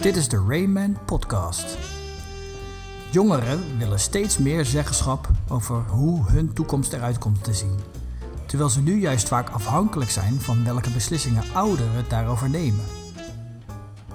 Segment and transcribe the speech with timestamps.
[0.00, 1.78] Dit is de Rayman Podcast.
[3.10, 7.78] Jongeren willen steeds meer zeggenschap over hoe hun toekomst eruit komt te zien.
[8.46, 12.84] Terwijl ze nu juist vaak afhankelijk zijn van welke beslissingen ouderen daarover nemen.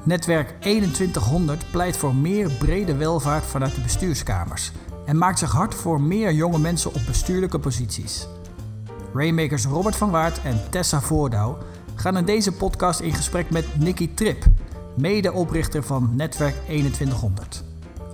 [0.03, 4.71] Netwerk 2100 pleit voor meer brede welvaart vanuit de bestuurskamers
[5.05, 8.27] en maakt zich hard voor meer jonge mensen op bestuurlijke posities.
[9.13, 11.57] Raymakers Robert van Waart en Tessa Voordouw
[11.95, 14.45] gaan in deze podcast in gesprek met Nicky Trip,
[14.95, 17.63] medeoprichter van Netwerk 2100,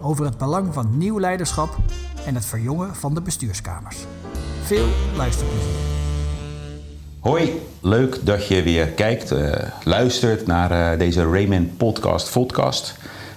[0.01, 1.77] over het belang van nieuw leiderschap
[2.25, 3.97] en het verjongen van de bestuurskamers.
[4.63, 5.89] Veel luisterplezier.
[7.20, 9.51] Hoi, leuk dat je weer kijkt, uh,
[9.84, 12.95] luistert naar uh, deze Rayman Podcast, podcast.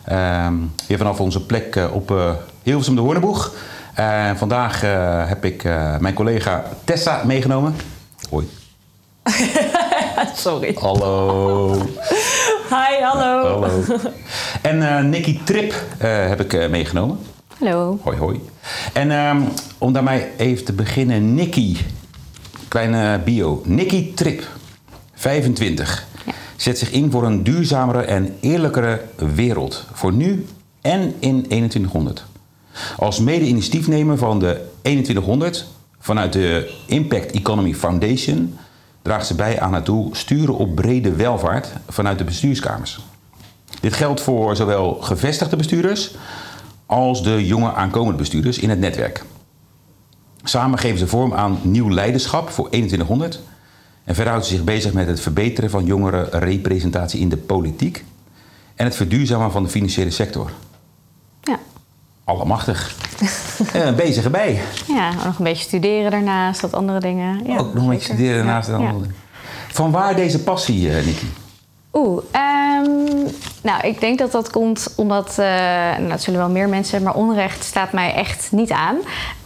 [0.09, 0.47] Uh,
[0.87, 3.55] hier vanaf onze plek uh, op Hilversum de Hoorneboeg.
[4.35, 4.81] vandaag
[5.29, 5.63] heb ik
[5.99, 7.75] mijn collega Tessa meegenomen.
[8.31, 8.49] Hoi.
[10.35, 10.77] Sorry.
[10.81, 11.77] Hallo.
[12.73, 13.61] Hi, hallo.
[13.61, 13.83] Hallo.
[14.63, 17.19] En uh, Nicky Trip uh, heb ik uh, meegenomen.
[17.59, 17.99] Hallo.
[18.03, 18.41] Hoi, hoi.
[18.93, 19.49] En um,
[19.79, 21.77] om daarmee even te beginnen, Nicky.
[22.69, 23.63] Kleine bio.
[23.65, 24.43] Nicky Trip,
[25.15, 26.07] 25.
[26.27, 26.33] Ja.
[26.57, 29.01] Zet zich in voor een duurzamere en eerlijkere
[29.35, 29.87] wereld.
[29.93, 30.47] Voor nu
[30.81, 32.25] en in 2100.
[32.97, 35.67] Als mede-initiatiefnemer van de 2100
[35.99, 38.59] vanuit de Impact Economy Foundation
[39.03, 43.01] draagt ze bij aan het doel sturen op brede welvaart vanuit de bestuurskamers.
[43.81, 46.15] Dit geldt voor zowel gevestigde bestuurders
[46.87, 49.25] als de jonge aankomende bestuurders in het netwerk.
[50.43, 53.41] Samen geven ze vorm aan nieuw leiderschap voor 2100
[54.05, 58.05] en verder houdt ze zich bezig met het verbeteren van jongerenrepresentatie in de politiek
[58.75, 60.51] en het verduurzamen van de financiële sector.
[62.25, 62.97] Allemachtig.
[63.73, 64.61] en een bezige bij.
[64.87, 67.47] Ja, nog een beetje studeren daarnaast, wat andere dingen.
[67.47, 69.15] Ja, Ook nog een beetje studeren daarnaast en andere dingen.
[69.69, 71.33] Van waar deze passie, uh, Nikki?
[71.93, 73.27] Oeh, um,
[73.63, 75.47] nou, ik denk dat dat komt omdat, uh,
[75.97, 78.97] nou, dat zullen wel meer mensen, maar onrecht staat mij echt niet aan.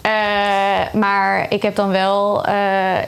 [0.07, 2.55] Uh, maar ik heb dan wel uh,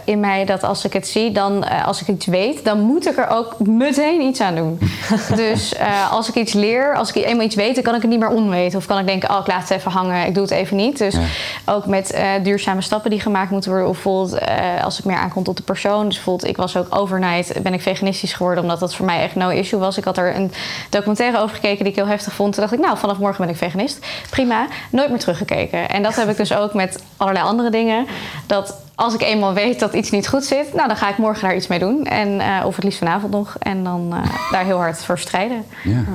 [0.04, 3.16] in mij dat als ik het zie, dan als ik iets weet, dan moet ik
[3.16, 4.78] er ook meteen iets aan doen.
[5.36, 5.75] dus
[6.10, 8.28] als ik iets leer, als ik eenmaal iets weet, dan kan ik het niet meer
[8.28, 8.78] onweten.
[8.78, 10.98] Of kan ik denken, oh, ik laat het even hangen, ik doe het even niet.
[10.98, 11.72] Dus ja.
[11.72, 13.88] ook met duurzame stappen die gemaakt moeten worden.
[13.88, 14.41] Of bijvoorbeeld
[14.82, 16.04] als het meer aankomt op de persoon.
[16.04, 19.34] Dus bijvoorbeeld, ik was ook overnight, ben ik veganistisch geworden, omdat dat voor mij echt
[19.34, 19.98] no issue was.
[19.98, 20.53] Ik had er een
[20.91, 22.53] documentaire over gekeken die ik heel heftig vond.
[22.53, 24.06] Toen dacht ik, nou, vanaf morgen ben ik veganist.
[24.30, 25.88] Prima, nooit meer teruggekeken.
[25.88, 28.06] En dat heb ik dus ook met allerlei andere dingen.
[28.47, 31.43] Dat als ik eenmaal weet dat iets niet goed zit, nou, dan ga ik morgen
[31.43, 32.04] daar iets mee doen.
[32.04, 33.56] En, uh, of het liefst vanavond nog.
[33.59, 35.65] En dan uh, daar heel hard voor strijden.
[35.84, 35.98] Ja.
[35.98, 36.06] Oh,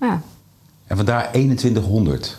[0.00, 0.06] ja.
[0.06, 0.20] ja.
[0.86, 2.38] En vandaar 2100.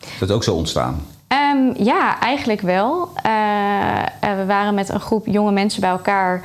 [0.00, 1.06] Is dat ook zo ontstaan?
[1.28, 3.08] Um, ja, eigenlijk wel.
[3.26, 6.42] Uh, we waren met een groep jonge mensen bij elkaar.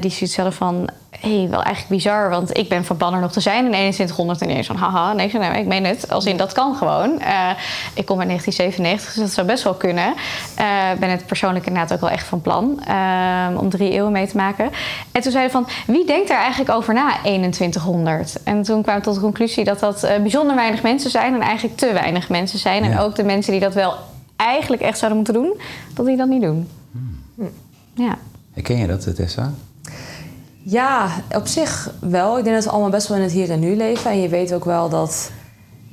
[0.00, 0.88] die zoiets hadden van
[1.24, 4.40] hey, wel eigenlijk bizar, want ik ben van plan er nog te zijn in 2100
[4.40, 6.10] en ineens van haha, nee, nee, ik meen het.
[6.10, 7.10] Als in dat kan gewoon.
[7.20, 7.50] Uh,
[7.94, 10.08] ik kom uit 1997, dus dat zou best wel kunnen.
[10.08, 14.12] Ik uh, ben het persoonlijk inderdaad ook wel echt van plan uh, om drie eeuwen
[14.12, 14.70] mee te maken.
[15.12, 18.42] En toen zeiden van, wie denkt daar eigenlijk over na 2100?
[18.42, 21.76] En toen kwamen we tot de conclusie dat dat bijzonder weinig mensen zijn en eigenlijk
[21.76, 22.84] te weinig mensen zijn.
[22.84, 22.90] Ja.
[22.90, 23.94] En ook de mensen die dat wel
[24.36, 25.60] eigenlijk echt zouden moeten doen,
[25.94, 26.68] dat die dat niet doen.
[27.34, 27.50] Hmm.
[27.94, 28.18] Ja.
[28.52, 29.52] Herken je dat, Tessa?
[30.66, 32.38] Ja, op zich wel.
[32.38, 34.10] Ik denk dat we allemaal best wel in het hier en nu leven.
[34.10, 35.30] En je weet ook wel dat,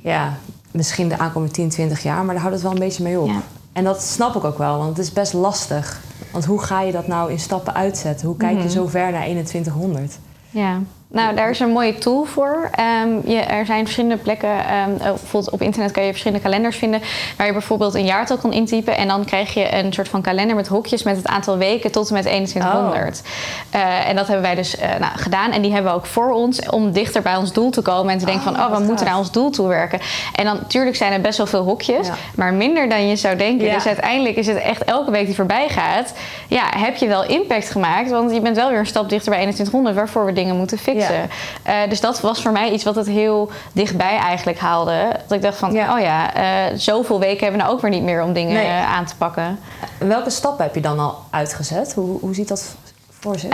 [0.00, 0.36] ja,
[0.70, 3.28] misschien de aankomende 10, 20 jaar, maar daar houdt het wel een beetje mee op.
[3.28, 3.42] Ja.
[3.72, 6.00] En dat snap ik ook wel, want het is best lastig.
[6.32, 8.26] Want hoe ga je dat nou in stappen uitzetten?
[8.26, 10.18] Hoe kijk je zo ver naar 2100?
[10.50, 10.80] Ja.
[11.12, 12.70] Nou, daar is een mooie tool voor.
[13.04, 17.00] Um, je, er zijn verschillende plekken, um, bijvoorbeeld op internet kan je verschillende kalenders vinden,
[17.36, 20.56] waar je bijvoorbeeld een jaartal kan intypen en dan krijg je een soort van kalender
[20.56, 23.22] met hokjes met het aantal weken tot en met 2100.
[23.24, 23.80] Oh.
[23.80, 26.30] Uh, en dat hebben wij dus uh, nou, gedaan en die hebben we ook voor
[26.30, 28.84] ons om dichter bij ons doel te komen en te denken oh, van, oh, we
[28.84, 30.00] moeten naar ons doel toe werken.
[30.34, 32.14] En dan, natuurlijk zijn er best wel veel hokjes, ja.
[32.34, 33.66] maar minder dan je zou denken.
[33.66, 33.74] Ja.
[33.74, 36.12] Dus uiteindelijk is het echt elke week die voorbij gaat,
[36.48, 39.40] ja, heb je wel impact gemaakt, want je bent wel weer een stap dichter bij
[39.40, 41.00] 2100 waarvoor we dingen moeten fixen.
[41.00, 41.01] Ja.
[41.10, 45.16] Uh, dus dat was voor mij iets wat het heel dichtbij eigenlijk haalde.
[45.26, 45.94] Dat ik dacht van, ja.
[45.94, 48.70] oh ja, uh, zoveel weken hebben we nou ook weer niet meer om dingen nee.
[48.70, 49.58] aan te pakken.
[49.98, 51.94] Welke stappen heb je dan al uitgezet?
[51.94, 52.76] Hoe, hoe ziet dat
[53.22, 53.36] voor?
[53.44, 53.50] Uh,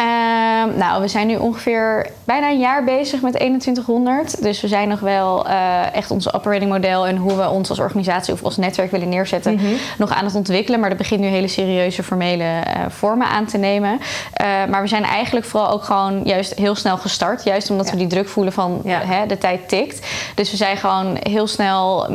[0.76, 4.42] nou, we zijn nu ongeveer bijna een jaar bezig met 2100.
[4.42, 7.78] Dus we zijn nog wel uh, echt onze operating model en hoe we ons als
[7.78, 9.76] organisatie of als netwerk willen neerzetten, mm -hmm.
[9.98, 10.80] nog aan het ontwikkelen.
[10.80, 13.92] Maar dat begint nu hele serieuze formele uh, vormen aan te nemen.
[13.92, 17.44] Uh, maar we zijn eigenlijk vooral ook gewoon juist heel snel gestart.
[17.44, 17.92] Juist omdat ja.
[17.92, 19.00] we die druk voelen van ja.
[19.04, 20.06] hè, de tijd tikt.
[20.34, 22.06] Dus we zijn gewoon heel snel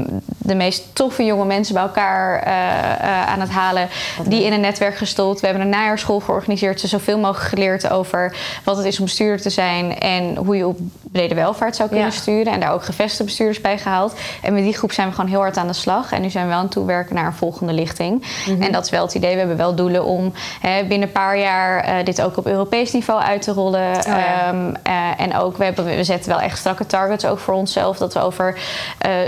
[0.44, 3.88] de meest toffe jonge mensen bij elkaar uh, aan het halen.
[4.25, 5.40] Die in een netwerk gestold.
[5.40, 6.80] We hebben een najaarschool georganiseerd.
[6.80, 10.00] Ze zoveel mogelijk geleerd over wat het is om bestuurder te zijn.
[10.00, 10.80] En hoe je op
[11.12, 12.54] brede welvaart zou kunnen sturen.
[12.54, 14.13] En daar ook gevestigde bestuurders bij gehaald.
[14.42, 16.12] En met die groep zijn we gewoon heel hard aan de slag.
[16.12, 18.25] En nu zijn we wel aan het toewerken naar een volgende lichting.
[18.48, 18.62] Mhm.
[18.62, 19.31] En dat is wel het idee.
[19.31, 23.22] We hebben wel doelen om hè, binnen een paar jaar dit ook op Europees niveau
[23.22, 23.95] uit te rollen.
[23.95, 24.74] Oh ehm,
[25.18, 27.98] en ook, we, hebben, we zetten wel echt strakke targets ook voor onszelf.
[27.98, 28.60] Dat we over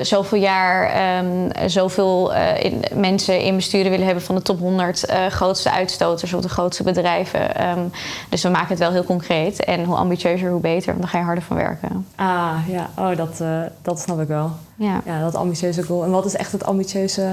[0.02, 5.10] zoveel jaar um, zoveel uh, in, mensen in besturen willen hebben van de top 100
[5.10, 7.68] uh, eh, grootste uitstoters of de grootste bedrijven.
[7.68, 7.92] Um,
[8.30, 9.64] dus we maken het wel heel concreet.
[9.64, 10.88] En hoe ambitieuzer, hoe beter.
[10.88, 12.08] Want dan ga je harder van werken.
[12.16, 14.52] Ah ja, oh, dat, uh, dat snap ik wel.
[14.78, 15.02] Ja.
[15.06, 16.04] ja, dat ambitieuze doel.
[16.04, 17.30] En wat is echt het ambitieuze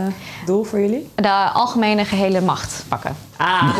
[0.47, 1.11] doel voor jullie?
[1.15, 3.17] De algemene gehele macht pakken.
[3.37, 3.79] Ah,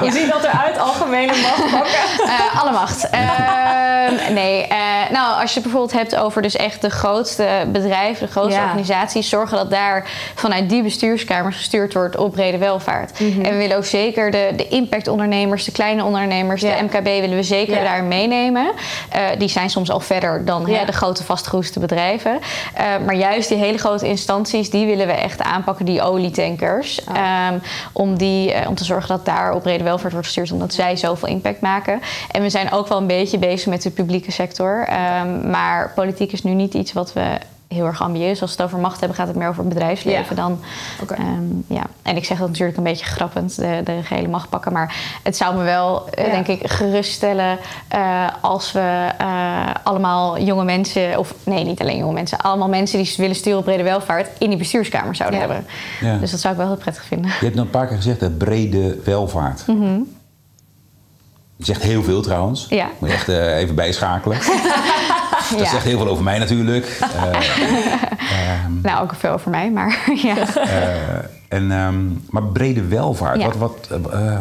[0.00, 2.24] hoe ziet dat eruit, algemene macht pakken?
[2.24, 3.08] Uh, alle macht.
[3.14, 4.76] Uh, nee, uh,
[5.10, 9.28] nou, als je het bijvoorbeeld hebt over dus echt de grootste bedrijven, de grootste organisaties,
[9.28, 13.20] zorgen dat daar vanuit die bestuurskamers gestuurd wordt op brede welvaart.
[13.20, 13.40] Mhm.
[13.40, 17.42] En we willen ook zeker de, de impactondernemers, de kleine ondernemers, de MKB willen we
[17.42, 18.72] zeker daar meenemen.
[19.38, 22.40] die zijn soms al verder dan hè, de grote vastgeroeste bedrijven.
[22.76, 27.00] Maar juist die hele grote instanties, die willen we echt aanpakken, die olietankers.
[27.08, 27.60] Um,
[27.92, 30.96] om die eh, om te zorgen dat daar op brede welvaart wordt gestuurd, omdat zij
[30.96, 32.00] zoveel impact maken.
[32.30, 34.84] En we zijn ook wel een beetje bezig met de publieke sector.
[34.88, 37.38] Ehm, maar politiek is nu niet iets wat we
[37.74, 38.40] heel erg ambieus.
[38.40, 40.60] Als we het over macht hebben, gaat het meer over het bedrijfsleven dan.
[41.10, 41.86] Um, ja.
[42.02, 44.72] En ik zeg dat natuurlijk een beetje grappend, de, de gehele macht pakken.
[44.72, 47.58] Maar het zou me wel, eh, denk ik, geruststellen
[47.94, 53.02] uh, als we uh, allemaal jonge mensen, of nee, niet alleen jonge mensen, allemaal mensen
[53.02, 55.46] die willen sturen op brede welvaart in die bestuurskamer zouden ja.
[55.46, 55.66] hebben.
[56.00, 56.16] Ja.
[56.16, 57.30] Dus dat zou ik wel heel prettig vinden.
[57.30, 59.66] Je hebt nog een paar keer gezegd, dat brede welvaart.
[59.66, 60.16] Mm -hmm.
[61.56, 62.66] Je zegt heel veel trouwens.
[62.68, 62.88] Ja.
[62.98, 64.38] Moet je echt even bijschakelen.
[65.50, 66.98] Dat zegt heel veel over mij natuurlijk.
[67.00, 67.36] Uh,
[68.82, 70.36] nou, ook veel over mij, maar ja.
[70.56, 74.38] Uh, en, um, maar brede welvaart, wat, wat, uh,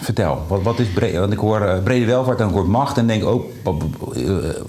[0.00, 1.18] vertel, wat, wat is brede?
[1.18, 3.74] Want ik hoor uh, brede welvaart en ik hoor macht en denk ook, wat,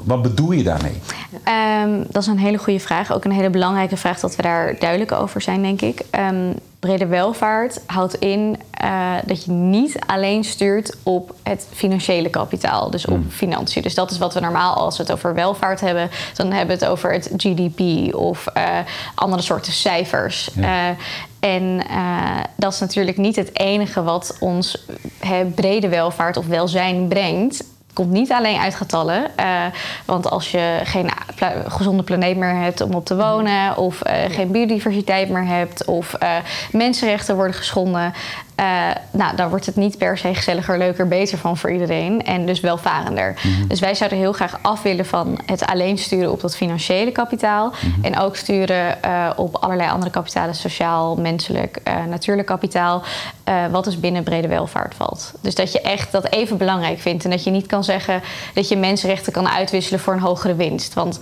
[0.04, 1.02] wat bedoel je daarmee?
[1.84, 3.14] Um, dat is een hele goede vraag.
[3.14, 6.02] Ook een hele belangrijke vraag dat we daar duidelijk over zijn, denk ik.
[6.32, 12.90] Um, brede welvaart houdt in uh, dat je niet alleen stuurt op het financiële kapitaal,
[12.90, 13.30] dus op mm.
[13.30, 13.82] financiën.
[13.82, 16.84] Dus dat is wat we normaal als we het over welvaart hebben, dan hebben we
[16.84, 18.64] het over het GDP of uh,
[19.16, 20.50] andere soorten cijfers.
[20.54, 20.96] Ja.
[21.40, 21.82] En
[22.56, 24.86] dat is natuurlijk niet het enige wat ons
[25.56, 27.64] brede welvaart of welzijn brengt
[27.94, 29.32] komt niet alleen uit getallen.
[29.40, 29.66] Uh,
[30.06, 31.10] want als je geen
[31.68, 36.18] gezonde planeet meer hebt om op te wonen, of uh, geen biodiversiteit meer hebt, of
[36.72, 38.14] mensenrechten worden geschonden,
[38.60, 42.26] uh, nou, dan wordt het niet per se gezelliger, leuker, beter van voor iedereen.
[42.26, 43.34] En dus welvarender.
[43.44, 43.68] Mhm.
[43.68, 47.70] Dus wij zouden heel graag af willen van het alleen sturen op dat financiële kapitaal.
[47.70, 48.06] Mhm.
[48.06, 53.04] En ook sturen uh, op allerlei andere kapitalen, sociaal, menselijk, uh, natuurlijk kapitaal.
[53.72, 55.34] wat dus binnen brede welvaart valt.
[55.42, 57.24] Dus dat je echt dat even belangrijk vindt.
[57.24, 58.22] En dat je niet kan zeggen
[58.54, 60.94] dat je mensenrechten kan uitwisselen voor een hogere winst.
[60.94, 61.20] Want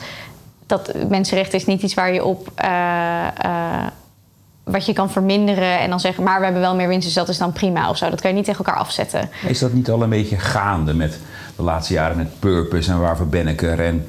[0.66, 2.51] dat mensenrechten is niet iets waar je op
[4.68, 7.30] wat je kan verminderen en dan zeggen, maar we hebben wel meer winst, dus dat
[7.30, 8.10] is dan prima of zo.
[8.10, 9.30] Dat kan je niet tegen elkaar afzetten.
[9.48, 11.19] Is dat niet al een beetje gaande met
[11.56, 13.80] de laatste jaren met purpose en waarvoor ben ik er?
[13.80, 14.08] En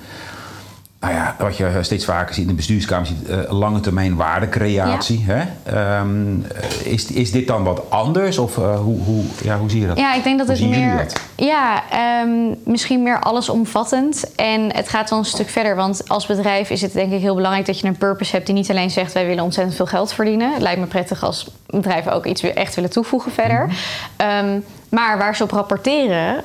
[1.01, 5.25] nou ja, wat je steeds vaker ziet in de bestuurskamer, ziet, uh, lange termijn waardecreatie.
[5.27, 5.43] Hè?
[6.01, 6.45] Um,
[6.85, 8.39] is, is dit dan wat anders?
[8.39, 9.99] Of uh, hoe, hoe, ja, hoe zie je dat?
[9.99, 11.07] Ja, ik denk dat het meer.
[11.37, 11.83] Ja,
[12.23, 14.35] um, misschien meer allesomvattend.
[14.35, 15.77] En het gaat wel een stuk verder.
[15.77, 18.55] Want als bedrijf is het denk ik heel belangrijk dat je een purpose hebt die
[18.55, 20.53] niet alleen zegt wij willen ontzettend veel geld verdienen.
[20.53, 23.67] Het lijkt me prettig als bedrijven ook iets echt willen toevoegen verder.
[23.67, 23.73] Mm
[24.17, 24.49] -hmm.
[24.55, 26.43] um, maar waar ze op rapporteren, uh,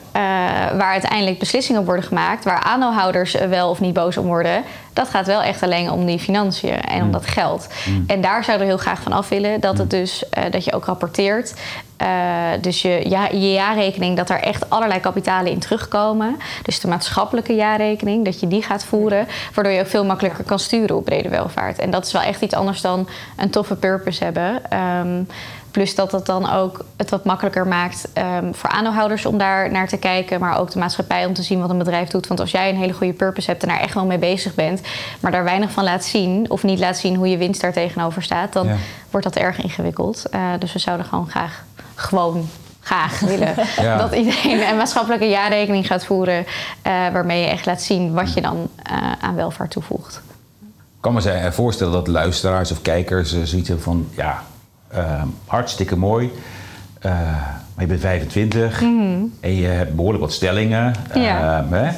[0.77, 5.09] waar uiteindelijk beslissingen op worden gemaakt, waar aandeelhouders wel of niet boos om worden, dat
[5.09, 7.11] gaat wel echt alleen om die financiën en om mm.
[7.11, 7.67] dat geld.
[7.85, 8.03] Mm.
[8.07, 9.99] En daar zouden we heel graag van af willen dat het mm.
[9.99, 11.53] dus uh, dat je ook rapporteert.
[12.03, 12.09] Uh,
[12.61, 16.37] dus je, ja, je jaarrekening, dat er echt allerlei kapitalen in terugkomen.
[16.63, 20.59] Dus de maatschappelijke jaarrekening, dat je die gaat voeren, waardoor je ook veel makkelijker kan
[20.59, 21.79] sturen op brede welvaart.
[21.79, 23.07] En dat is wel echt iets anders dan
[23.37, 24.61] een toffe purpose hebben.
[24.79, 25.27] Um,
[25.73, 28.07] Plus dat het dan ook het wat makkelijker maakt
[28.41, 30.39] um, voor aandeelhouders om daar naar te kijken.
[30.39, 32.27] Maar ook de maatschappij om te zien wat een bedrijf doet.
[32.27, 34.81] Want als jij een hele goede purpose hebt en daar echt wel mee bezig bent.
[35.19, 36.49] Maar daar weinig van laat zien.
[36.49, 38.53] Of niet laat zien hoe je winst daar tegenover staat.
[38.53, 38.67] Dan
[39.11, 40.23] wordt dat erg ingewikkeld.
[40.31, 41.63] Uh, dus we zouden gewoon graag
[41.95, 43.97] gewoon graag willen ja.
[43.97, 46.39] dat iedereen een maatschappelijke jaarrekening gaat voeren.
[46.39, 46.45] Uh,
[46.83, 50.21] waarmee je echt laat zien wat je dan uh, aan welvaart toevoegt.
[50.61, 54.07] Ik kan me voorstellen dat luisteraars of kijkers zoiets hebben van...
[54.15, 54.43] ja,
[54.95, 56.31] uh, hartstikke mooi.
[57.05, 57.11] Uh,
[57.75, 59.33] maar je bent 25 mm -hmm.
[59.39, 60.93] en je hebt behoorlijk wat stellingen.
[61.13, 61.63] Ja.
[61.63, 61.89] Uh, hè?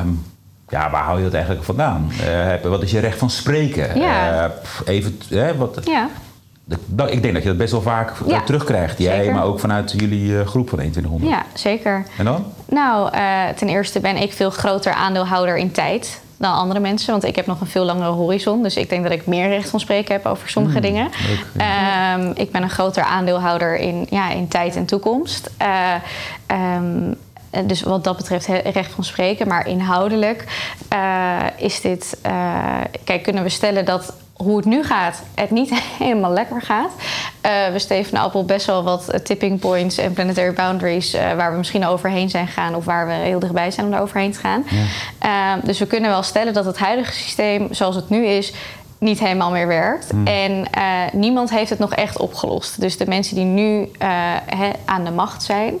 [0.00, 0.24] Um,
[0.68, 2.10] ja, waar hou je dat eigenlijk vandaan?
[2.28, 3.98] Uh, wat is je recht van spreken?
[3.98, 4.44] Ja.
[4.44, 4.50] Uh,
[4.84, 6.08] even, hè, wat, ja.
[7.06, 8.98] Ik denk dat je dat best wel vaak ja, terugkrijgt.
[8.98, 9.34] Jij, zeker.
[9.34, 11.32] maar ook vanuit jullie groep van 2100.
[11.32, 12.04] Ja, zeker.
[12.18, 12.44] En dan?
[12.68, 13.10] Nou,
[13.56, 17.10] ten eerste ben ik veel groter aandeelhouder in tijd dan andere mensen.
[17.10, 18.62] Want ik heb nog een veel langere horizon.
[18.62, 21.10] Dus ik denk dat ik meer recht van spreken heb over sommige Hmm, dingen.
[21.56, 25.50] Ehm, ik ben een groter aandeelhouder in, ja, in tijd en toekomst.
[26.46, 27.16] Um,
[27.66, 29.48] dus wat dat betreft recht van spreken.
[29.48, 30.44] Maar inhoudelijk
[30.92, 32.18] uh, is dit.
[32.26, 36.90] Uh, kijk, kunnen we stellen dat hoe het nu gaat, het niet helemaal lekker gaat.
[37.46, 41.86] Uh, we steven Appel best wel wat tipping points en planetary boundaries waar we misschien
[41.86, 44.64] overheen zijn gegaan of waar we heel dichtbij zijn om daar overheen te gaan.
[45.20, 45.58] Ja.
[45.64, 48.52] dus we kunnen wel stellen dat het huidige systeem zoals het nu is
[49.02, 50.10] niet helemaal meer werkt.
[50.10, 50.26] Hmm.
[50.26, 50.64] En uh,
[51.12, 52.80] niemand heeft het nog echt opgelost.
[52.80, 54.08] Dus de mensen die nu uh,
[54.46, 55.74] he, aan de macht zijn,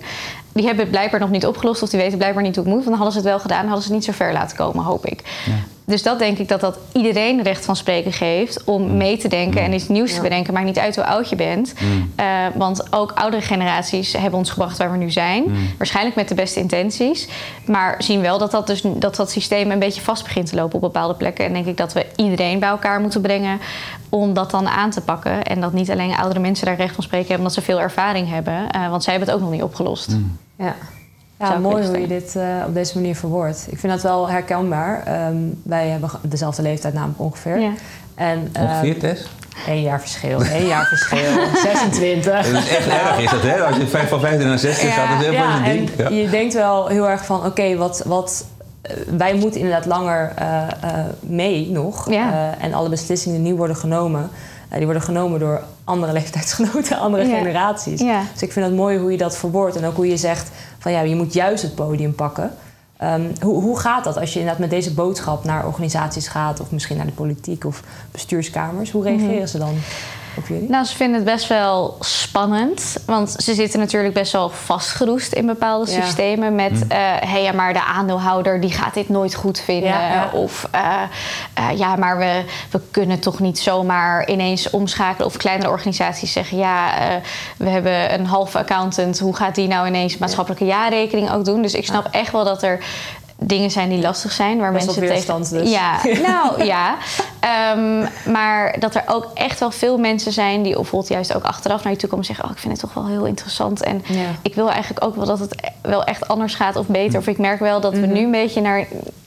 [0.52, 2.84] die hebben het blijkbaar nog niet opgelost of die weten blijkbaar niet hoe het moet.
[2.84, 4.84] Want dan hadden ze het wel gedaan, hadden ze het niet zo ver laten komen,
[4.84, 5.22] hoop ik.
[5.46, 5.52] Ja.
[5.92, 8.96] Dus dat denk ik dat dat iedereen recht van spreken geeft om Mm.
[8.96, 10.52] mee te denken en iets nieuws te bedenken.
[10.52, 11.74] Maakt niet uit hoe oud je bent.
[11.80, 12.12] Mm.
[12.20, 15.42] Uh, want ook oudere generaties hebben ons gebracht waar we nu zijn.
[15.46, 15.54] Mm.
[15.78, 17.28] Waarschijnlijk met de beste intenties.
[17.66, 20.74] Maar zien wel dat dat, dus, dat dat systeem een beetje vast begint te lopen
[20.74, 21.44] op bepaalde plekken.
[21.44, 23.60] En denk ik dat we iedereen bij elkaar moeten brengen
[24.08, 25.42] om dat dan aan te pakken.
[25.42, 28.28] En dat niet alleen oudere mensen daar recht van spreken hebben omdat ze veel ervaring
[28.28, 28.54] hebben.
[28.76, 30.16] Uh, want zij hebben het ook nog niet opgelost.
[30.56, 30.74] Ja.
[31.48, 33.66] Ja, mooi hoe je dit uh, op deze manier verwoordt.
[33.70, 35.26] Ik vind dat wel herkenbaar.
[35.28, 37.58] Um, wij hebben dezelfde leeftijd namelijk ongeveer.
[37.58, 37.72] Ja.
[38.14, 39.28] En, uh, ongeveer, Tess?
[39.66, 41.46] Eén jaar verschil, één jaar verschil.
[41.62, 42.24] 26.
[42.24, 43.64] Dat is echt erg, is dat, hè?
[43.64, 45.90] Als je van 15 naar 16 ja, gaat, dat is heel ja, een ding.
[45.96, 46.08] Ja.
[46.08, 48.44] Je denkt wel heel erg van, oké, okay, wat, wat...
[49.16, 50.62] Wij moeten inderdaad langer uh,
[51.20, 52.10] mee nog.
[52.10, 52.54] Ja.
[52.58, 54.30] en alle beslissingen die nu worden genomen...
[54.76, 57.36] die worden genomen door andere leeftijdsgenoten, andere Ja.
[57.38, 58.00] generaties.
[58.00, 58.22] Ja.
[58.32, 59.76] Dus ik vind het mooi hoe je dat verwoordt.
[59.76, 62.50] En ook hoe je zegt van ja, je moet juist het podium pakken.
[63.02, 66.60] Um, hoe, hoe gaat dat als je inderdaad met deze boodschap naar organisaties gaat...
[66.60, 68.90] of misschien naar de politiek of bestuurskamers?
[68.90, 69.46] Hoe reageren Mhm.
[69.46, 69.74] ze dan
[70.36, 70.68] op jullie?
[70.68, 72.96] Nou, ze vinden het best wel spannend.
[73.06, 76.02] Want ze zitten natuurlijk best wel vastgeroest in bepaalde Ja.
[76.02, 76.54] systemen.
[76.54, 76.90] Met, Mm.
[76.90, 79.88] hé, hey, ja, maar de aandeelhouder die gaat dit nooit goed vinden.
[79.88, 80.30] Ja, ja.
[80.32, 80.92] Of, eh,
[81.54, 85.26] eh, ja, maar we, we kunnen toch niet zomaar ineens omschakelen.
[85.26, 87.16] Of kleinere organisaties zeggen, ja, eh,
[87.56, 89.18] we hebben een halve accountant.
[89.18, 91.62] Hoe gaat die nou ineens maatschappelijke jaarrekening ook doen?
[91.62, 92.78] Dus ik snap echt wel dat er
[93.38, 94.58] dingen zijn die lastig zijn.
[94.58, 95.64] Waar Best mensen wel weerstand tegen...
[95.64, 95.72] dus.
[95.72, 95.96] Ja,
[96.28, 96.96] nou ja.
[97.42, 101.82] Ehm, maar dat er ook echt wel veel mensen zijn die bijvoorbeeld juist ook achteraf
[101.84, 103.82] naar je toe komen en zeggen: Oh, ik vind het toch wel heel interessant.
[103.82, 104.24] En Ja.
[104.42, 107.18] ik wil eigenlijk ook wel dat het wel echt anders gaat of beter.
[107.18, 108.00] Of ik merk wel dat Mhm.
[108.00, 108.86] we nu een beetje naar,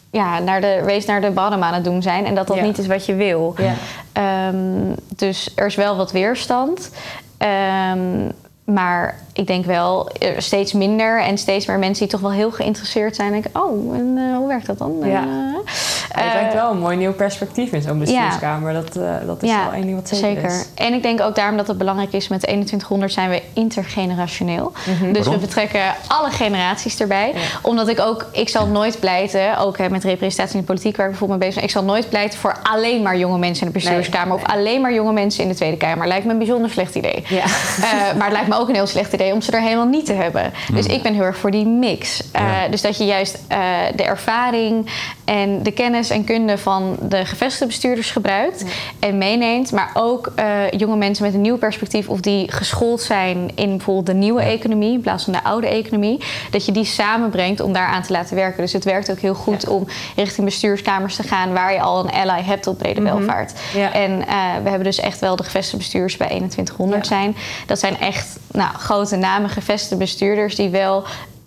[0.10, 2.26] ja, naar de race naar de bottom aan het doen zijn.
[2.26, 2.64] En dat dat Ja.
[2.64, 3.56] niet is wat je wil.
[3.58, 3.74] Ja.
[4.14, 6.90] Ehm, dus er is wel wat weerstand.
[7.38, 8.30] Ehm,
[8.66, 12.52] maar ik denk wel eh, steeds minder en steeds meer mensen die toch wel heel
[12.52, 13.32] geïnteresseerd zijn.
[13.32, 15.00] Denken, oh, en eh, hoe werkt dat dan?
[15.04, 15.24] Ja.
[16.16, 18.74] Eh, eh, brengt wel een mooi nieuw perspectief in zo'n bestuurskamer.
[18.74, 20.66] Dat, eh, dat is wel één ding wat zeker, is.
[20.76, 22.28] En ik denk ook daarom dat het belangrijk is...
[22.28, 24.72] met 2100 zijn we intergenerationeel.
[25.12, 25.34] Dus Waarom?
[25.34, 27.32] we betrekken alle generaties erbij.
[27.34, 27.40] Ja.
[27.62, 28.26] Omdat ik ook...
[28.32, 30.96] Ik zal nooit pleiten, ook hè, met representatie in de politiek...
[30.96, 31.70] waar ik bijvoorbeeld mee bezig ben...
[31.70, 34.36] ik zal nooit pleiten voor alleen maar jonge mensen in de bestuurskamer...
[34.36, 36.08] Nee, of alleen maar jonge mensen in de Tweede Kamer.
[36.08, 37.24] Lijkt me een bijzonder slecht idee.
[37.28, 37.44] Ja.
[37.46, 40.06] Eh, maar het lijkt me ook een heel slecht idee om ze er helemaal niet
[40.06, 40.54] te hebben.
[40.74, 42.32] Dus ik ben heel erg voor die mix.
[42.32, 42.68] Eh, Ja.
[42.68, 43.58] Dus dat je juist eh,
[43.96, 44.90] de ervaring
[45.25, 48.65] en de kennis en kunde van de gevestigde bestuurders gebruikt
[49.00, 49.72] en meeneemt.
[49.72, 54.05] Maar ook eh, jonge mensen met een nieuw perspectief of die geschoold zijn in bijvoorbeeld
[54.05, 56.24] de nieuwe economie in plaats van de oude economie.
[56.51, 58.62] Dat je die samenbrengt om daaraan te laten werken.
[58.62, 59.70] Dus het werkt ook heel goed Ja.
[59.72, 63.53] om richting bestuurskamers te gaan waar je al een ally hebt op brede welvaart.
[63.74, 63.94] Ja.
[63.94, 67.08] En eh, we hebben dus echt wel de gevestigde bestuurders bij 2100 Ja.
[67.15, 67.36] zijn.
[67.65, 71.03] Dat zijn echt nou, grote namen, gevestigde bestuurders die wel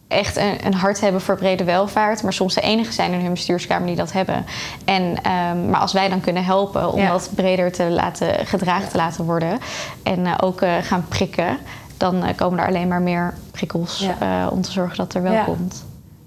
[0.08, 3.30] echt een, een hart hebben voor brede welvaart, maar soms de enige zijn in hun
[3.30, 4.44] bestuurskamer die dat hebben.
[4.84, 7.10] En, ehm, maar als wij dan kunnen helpen om Ja.
[7.10, 9.58] dat breder te laten gedragen te laten worden
[10.02, 11.58] en eh, ook eh, gaan prikken,
[11.96, 14.48] dan eh, komen er alleen maar meer prikkels Ja.
[14.48, 15.44] om te zorgen dat er wel Ja.
[15.44, 15.84] komt.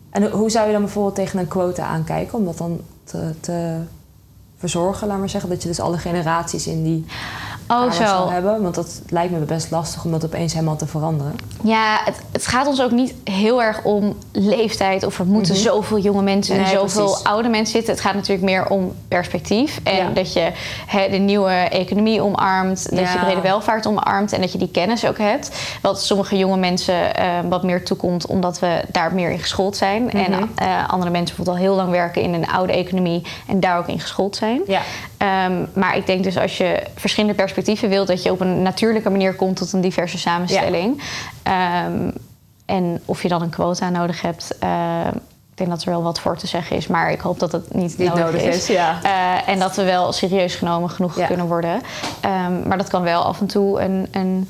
[0.10, 3.78] En hoe zou je dan bijvoorbeeld tegen een quota aankijken om dat dan te, te
[4.58, 5.50] verzorgen, laat maar zeggen?
[5.50, 7.06] Dat je dus alle generaties in die
[7.72, 8.06] Oh, zo.
[8.06, 8.62] zal hebben?
[8.62, 11.36] Want dat lijkt me best lastig om dat opeens helemaal te veranderen.
[11.64, 15.98] Ja, het, het gaat ons ook niet heel erg om leeftijd of er moeten zoveel
[16.00, 17.24] jonge mensen en Nee, zoveel precies.
[17.24, 17.94] oude mensen zitten.
[17.94, 20.10] Het gaat natuurlijk meer om perspectief en Ja.
[20.14, 20.52] dat je
[21.12, 23.12] de nieuwe economie omarmt, dat Ja.
[23.14, 25.52] je brede welvaart omarmt en dat je die kennis ook hebt.
[25.82, 30.12] Wat sommige jonge mensen eh, wat meer toekomt omdat we daar meer in geschoold zijn.
[30.12, 30.44] En Mhm.
[30.56, 33.88] eh, andere mensen bijvoorbeeld al heel lang werken in een oude economie en daar ook
[33.88, 34.62] in geschoold zijn.
[34.68, 34.82] Ja.
[35.22, 39.10] Ehm, maar ik denk dus als je verschillende perspectieven wilt, dat je op een natuurlijke
[39.10, 41.02] manier komt tot een diverse samenstelling.
[41.44, 42.10] Ehm,
[42.66, 44.70] en of je dan een quota nodig hebt, eh,
[45.52, 47.74] ik denk dat er wel wat voor te zeggen is, maar ik hoop dat het
[47.74, 48.56] niet, Niet nodig, nodig is.
[48.56, 49.00] is, ja.
[49.04, 51.26] Eh, en dat we wel serieus genomen genoeg Ja.
[51.26, 51.82] kunnen worden.
[52.22, 54.50] Ehm, maar dat kan wel af en toe een, een,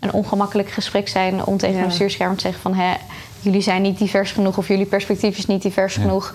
[0.00, 1.82] een ongemakkelijk gesprek zijn om tegen Ja.
[1.82, 2.94] een bestuurskamer te zeggen van hè,
[3.40, 6.00] jullie zijn niet divers genoeg of jullie perspectief is niet divers Ja.
[6.00, 6.34] genoeg.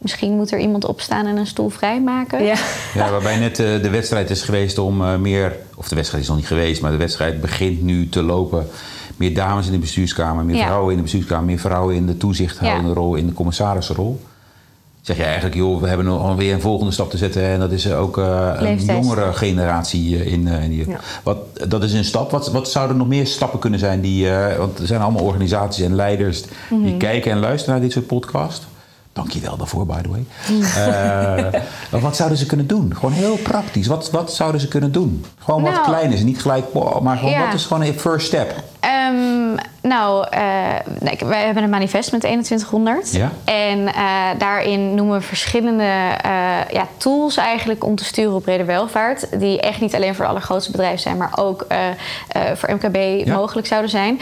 [0.00, 2.44] Misschien moet er iemand opstaan en een stoel vrijmaken.
[2.44, 2.54] Ja.
[2.94, 5.56] Ja, waarbij net eh, de wedstrijd is geweest om eh, meer...
[5.76, 8.66] Of de wedstrijd is nog niet geweest, maar de wedstrijd begint nu te lopen.
[9.16, 10.64] Meer dames in de bestuurskamer, meer Ja.
[10.66, 11.44] vrouwen in de bestuurskamer...
[11.44, 14.20] meer vrouwen in de toezichthoudende rol, in de commissarissenrol.
[15.00, 17.42] Zeg je eigenlijk, joh, we hebben nog alweer een volgende stap te zetten...
[17.42, 20.88] en dat is eh, ook eh, een jongere generatie in, eh, in die...
[20.88, 21.00] Ja.
[21.22, 21.36] Wat,
[21.68, 22.30] dat is een stap.
[22.30, 24.30] Wat, wat zouden nog meer stappen kunnen zijn die...
[24.30, 26.82] eh, want er zijn allemaal organisaties en leiders Mhm.
[26.82, 28.66] die kijken en luisteren naar dit soort podcasts.
[29.12, 30.24] Dank je wel daarvoor, by the way.
[30.60, 32.94] Eh, maar wat zouden ze kunnen doen?
[32.94, 33.86] Gewoon heel praktisch.
[33.86, 35.24] Wat, wat zouden ze kunnen doen?
[35.38, 36.22] Gewoon wat Nou, klein is.
[36.22, 36.64] Niet gelijk,
[37.02, 37.44] maar gewoon Ja.
[37.44, 38.54] wat is gewoon een first step?
[39.90, 40.42] Nou, eh,
[41.00, 43.12] nee, wij hebben een manifest met 2100.
[43.12, 43.30] Ja.
[43.44, 44.04] En eh,
[44.38, 45.82] daarin noemen we verschillende
[46.22, 46.30] eh,
[46.70, 49.40] ja, tools eigenlijk om te sturen op brede welvaart.
[49.40, 51.66] Die echt niet alleen voor de allergrootste bedrijven zijn, maar ook
[52.54, 53.34] voor MKB Ja.
[53.34, 54.20] mogelijk zouden zijn.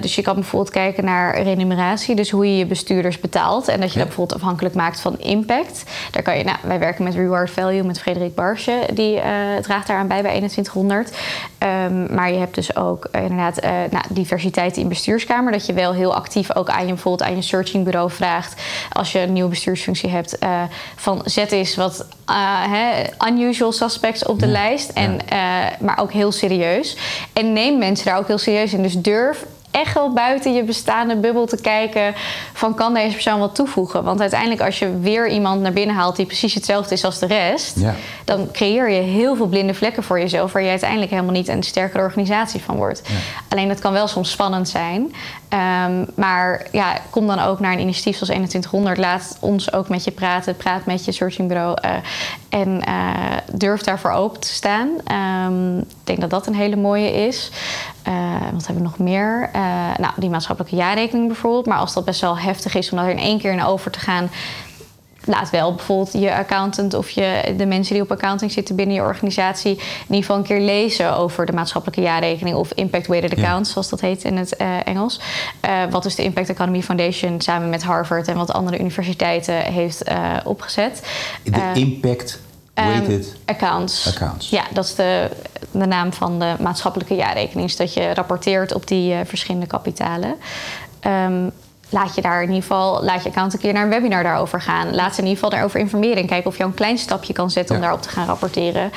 [0.00, 2.14] Dus je kan bijvoorbeeld kijken naar remuneratie.
[2.14, 3.68] Dus hoe je je bestuurders betaalt.
[3.68, 5.82] En dat je dat bijvoorbeeld afhankelijk maakt van impact.
[6.10, 8.78] Daar kan je, nou, wij werken met Reward Value met Frederik Barsje.
[8.92, 9.20] Die
[9.60, 11.16] draagt daaraan bij bij 2100.
[11.58, 13.60] Ehm, maar je hebt dus ook inderdaad
[13.90, 15.52] nou, diversiteit in bestuurskamer.
[15.52, 18.62] Dat je wel heel actief ook aan je, bijvoorbeeld aan je searchingbureau vraagt.
[18.92, 20.38] Als je een nieuwe bestuursfunctie hebt.
[20.38, 20.62] eh,
[20.96, 24.90] van zet eens wat eh, unusual suspects op de Ja, lijst.
[24.90, 25.38] En, eh,
[25.80, 26.96] maar ook heel serieus.
[27.32, 28.82] En neem mensen daar ook heel serieus in.
[28.82, 29.44] Dus durf
[29.74, 32.14] echt wel buiten je bestaande bubbel te kijken
[32.52, 34.04] van kan deze persoon wat toevoegen.
[34.04, 37.26] Want uiteindelijk als je weer iemand naar binnen haalt die precies hetzelfde is als de
[37.26, 37.94] rest, Ja.
[38.24, 41.62] dan creëer je heel veel blinde vlekken voor jezelf waar je uiteindelijk helemaal niet een
[41.62, 43.02] sterkere organisatie van wordt.
[43.48, 45.14] Alleen dat kan wel soms spannend zijn.
[45.48, 48.98] Ehm, maar ja, kom dan ook naar een initiatief zoals 2100.
[48.98, 50.56] Laat ons ook met je praten.
[50.56, 51.76] Praat met je searchingbureau.
[51.80, 51.90] eh,
[52.48, 53.10] en eh,
[53.52, 54.88] durf daarvoor open te staan.
[55.04, 57.50] Ehm, ik denk dat dat een hele mooie is.
[58.02, 58.12] Eh,
[58.52, 59.50] wat hebben we nog meer?
[59.98, 61.66] Nou, die maatschappelijke jaarrekening bijvoorbeeld.
[61.66, 63.98] Maar als dat best wel heftig is om daar in één keer in over te
[63.98, 64.30] gaan
[65.26, 69.02] laat wel bijvoorbeeld je accountant of je, de mensen die op accounting zitten binnen je
[69.02, 73.44] organisatie in ieder geval een keer lezen over de maatschappelijke jaarrekening of Impact Weighted Ja.
[73.44, 75.20] Accounts, zoals dat heet in het eh, Engels.
[75.60, 80.02] Eh, wat dus de Impact Economy Foundation samen met Harvard en wat andere universiteiten heeft
[80.02, 81.02] eh, opgezet.
[81.42, 81.72] De Eh,
[82.74, 84.06] weighted Ehm, accounts.
[84.16, 84.50] accounts.
[84.50, 85.30] Ja, dat is de,
[85.70, 87.66] de naam van de maatschappelijke jaarrekening.
[87.66, 90.34] Dus dat je rapporteert op die eh, verschillende kapitalen.
[91.00, 91.48] Ehm,
[91.88, 94.60] laat je daar in ieder geval, laat je account een keer naar een webinar daarover
[94.60, 94.94] gaan.
[94.94, 97.50] Laat ze in ieder geval daarover informeren en kijken of je een klein stapje kan
[97.50, 98.90] zetten om daarop te gaan rapporteren.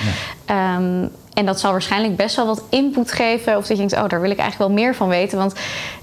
[0.46, 3.58] Ehm, en dat zal waarschijnlijk best wel wat input geven.
[3.58, 5.38] Of dat je denkt, oh, daar wil ik eigenlijk wel meer van weten.
[5.38, 5.54] Want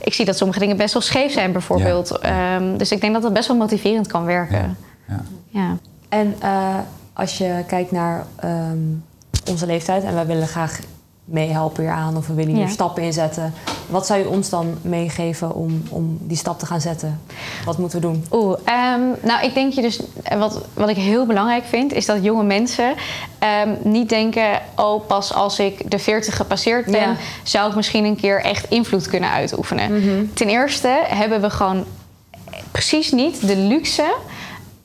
[0.01, 2.19] ik zie dat sommige dingen best wel scheef zijn, bijvoorbeeld.
[2.19, 4.77] Ehm, dus ik denk dat dat best wel motiverend kan werken.
[5.09, 5.21] Ja.
[5.49, 5.77] Ja.
[6.09, 6.79] En eh,
[7.15, 8.79] als je kijkt naar ehm,
[9.51, 10.79] onze leeftijd en wij willen graag
[11.25, 12.71] meehelpen hier aan of we willen hier Ja.
[12.71, 13.53] stappen inzetten.
[13.87, 17.21] Wat zou je ons dan meegeven om, om die stap te gaan zetten?
[17.65, 18.25] Wat moeten we doen?
[18.33, 22.07] Oeh, ehm, nou ik denk je dus, eh, wat, wat ik heel belangrijk vind, is
[22.07, 22.95] dat jonge mensen
[23.39, 27.17] ehm, niet denken, oh pas als ik de 40 gepasseerd ben, Ja.
[27.43, 30.31] zou ik misschien een keer echt invloed kunnen uitoefenen.
[30.35, 31.85] Ten eerste hebben we gewoon
[32.71, 34.15] precies niet de luxe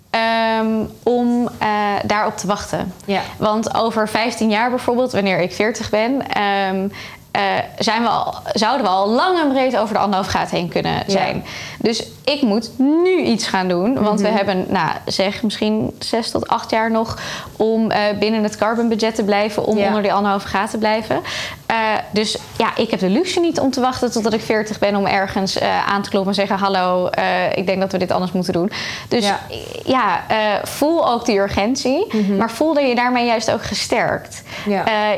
[0.09, 1.67] ehm, om eh,
[2.05, 2.93] daarop te wachten.
[3.05, 3.21] Ja.
[3.37, 6.87] Want over 15 jaar bijvoorbeeld, wanneer ik 40 ben, ehm,
[7.31, 7.41] eh,
[7.77, 11.03] zijn we al, zouden we al lang en breed over de anderhalf graad heen kunnen
[11.07, 11.43] zijn.
[11.77, 14.03] Dus ik moet nu iets gaan doen.
[14.03, 17.17] Want we hebben, nou, zeg misschien zes tot acht jaar nog
[17.57, 19.87] om eh, binnen het carbon budget te blijven, om Ja.
[19.87, 21.21] onder die anderhalf graad te blijven.
[21.65, 21.75] Eh,
[22.11, 25.05] dus ja, ik heb de luxe niet om te wachten totdat ik 40 ben om
[25.05, 27.09] ergens aan te kloppen en zeggen: Hallo,
[27.55, 28.71] ik denk dat we dit anders moeten doen.
[29.07, 29.39] Dus Ja.
[29.85, 30.21] ja,
[30.63, 34.43] voel ook die urgentie, maar voel dat je daarmee juist ook gesterkt.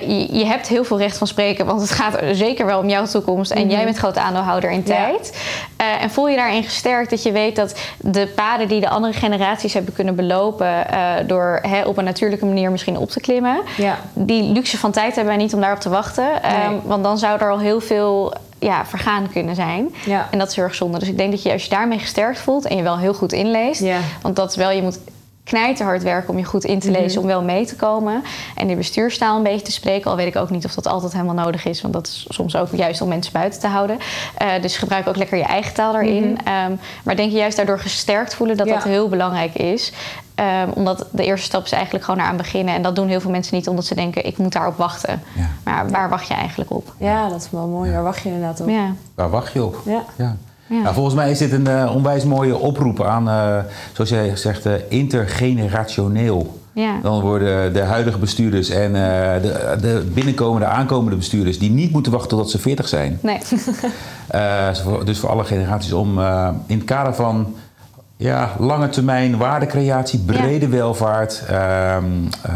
[0.08, 2.01] Je, je hebt heel veel recht van spreken, want het gaat
[2.32, 3.52] zeker wel om jouw toekomst.
[3.52, 4.96] En jij bent groot aandeelhouder in Ja.
[4.96, 5.38] tijd.
[5.78, 9.14] Eh, en voel je daarin gesterkt dat je weet dat de paden die de andere
[9.14, 10.88] generaties hebben kunnen belopen...
[10.90, 13.62] eh, door hè, op een natuurlijke manier misschien op te klimmen...
[13.78, 13.98] Ja.
[14.14, 16.44] die luxe van tijd hebben wij niet om daarop te wachten.
[16.44, 19.96] Ehm, want dan zou er al heel veel ja, vergaan kunnen zijn.
[20.06, 20.28] Ja.
[20.32, 21.00] En dat is heel erg zonde.
[21.00, 22.66] Dus ik denk dat je als je daarmee gesterkt voelt...
[22.66, 23.82] en je wel heel goed inleest...
[23.82, 23.98] Ja.
[24.22, 25.00] want dat is wel, je moet
[25.52, 28.24] knijterhard werken om je goed in te lezen, om wel mee te komen.
[28.56, 30.12] En die bestuurstaal een beetje te spreken.
[30.12, 31.82] Al weet ik ook niet of dat altijd helemaal nodig is.
[31.82, 33.98] Want dat is soms ook juist om mensen buiten te houden.
[34.38, 36.38] Eh, dus gebruik ook lekker je eigen taal daarin.
[36.44, 36.72] Ehm,
[37.04, 38.74] maar denk je juist daardoor gesterkt voelen dat Ja.
[38.74, 39.92] dat heel belangrijk is.
[40.36, 42.74] Ehm, omdat de eerste stap is eigenlijk gewoon eraan beginnen.
[42.76, 45.24] En dat doen heel veel mensen niet omdat ze denken, ik moet daarop wachten.
[45.36, 45.50] Ja.
[45.64, 46.94] Maar waar wacht je eigenlijk op?
[46.98, 47.92] Ja, dat is wel mooi.
[47.92, 48.70] Waar wacht je inderdaad op?
[48.70, 48.94] Ja.
[49.16, 49.76] Waar wacht je op?
[49.86, 50.36] Ja.
[50.72, 50.82] Ja.
[50.82, 53.58] Nou, volgens mij is dit een eh, onwijs mooie oproep aan, eh,
[53.94, 56.60] zoals jij zegt, eh, intergenerationeel.
[56.74, 57.00] Ja.
[57.02, 62.38] Dan worden de huidige bestuurders en de, de binnenkomende, aankomende bestuurders, die niet moeten wachten
[62.38, 63.20] tot ze 40 zijn.
[63.22, 63.38] Nee.
[65.06, 66.20] Dus voor- alle generaties om
[66.66, 67.54] in het kader van
[68.18, 72.04] ja, lange termijn waardecreatie, brede welvaart, ehm,
[72.42, 72.54] eh,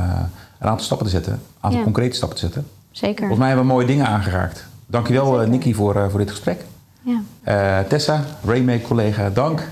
[0.59, 1.33] een aantal stappen te zetten.
[1.33, 1.83] Een aantal Ja.
[1.85, 2.67] concrete stappen te zetten.
[2.91, 3.17] Zeker.
[3.17, 4.65] Volgens mij hebben we mooie dingen aangeraakt.
[4.87, 6.65] Dankjewel eh Nicky voor, voor dit gesprek.
[7.05, 7.21] Ja.
[7.43, 9.67] Eh, Tessa, Rainmake collega, dank.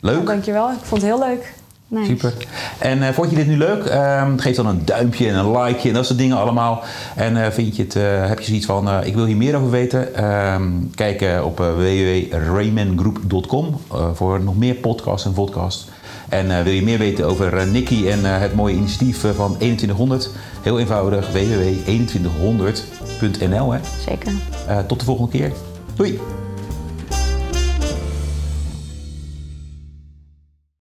[0.00, 0.26] Leuk.
[0.26, 1.56] Dankjewel, ik vond het heel leuk.
[1.90, 2.06] Nice.
[2.06, 2.32] Super.
[2.78, 3.84] En eh, vond je dit nu leuk?
[3.84, 6.82] Ehm, geef dan een duimpje en een likeje en dat soort dingen allemaal.
[7.16, 9.56] En eh, vind je het, eh, heb je zoiets van, eh, ik wil hier meer
[9.56, 10.14] over weten?
[10.14, 10.62] Ehm,
[10.94, 15.88] kijk op uh, www.raymangroep.com eh, voor nog meer podcasts en podcasts.
[16.28, 20.30] En eh, wil je meer weten over Nicky en het mooie initiatief van 2100?
[20.62, 23.72] Heel eenvoudig, www.2100.nl.
[23.72, 23.78] hè.
[24.08, 24.32] Zeker.
[24.68, 25.52] Eh, tot de volgende keer.
[25.94, 26.20] Doei!